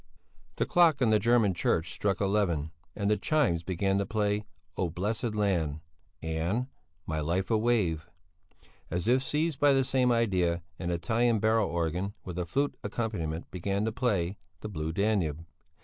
[0.55, 4.89] The clock on the German church struck eleven, and the chimes began to play "Oh
[4.89, 5.79] blessed land"
[6.23, 6.65] and
[7.05, 8.09] "My life a wave";
[8.89, 13.51] as if seized by the same idea, an Italian barrel organ, with a flute accompaniment,
[13.51, 15.45] began to play "The Blue Danube."